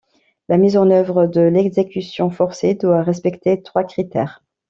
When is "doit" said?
2.73-3.03